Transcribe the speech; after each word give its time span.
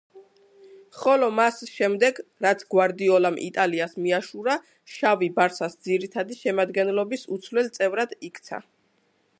ხოლო 1.01 1.27
მას 1.39 1.59
შემდეგ, 1.71 2.21
რაც 2.45 2.63
გვარდიოლამ 2.75 3.37
იტალიას 3.49 3.93
მიაშურა, 4.07 4.57
შავი 4.95 5.31
„ბარსას“ 5.37 5.77
ძირითადი 5.89 6.39
შემადგენლობის 6.43 7.29
უცვლელ 7.37 7.73
წევრად 7.79 8.19
იქცა. 8.31 8.65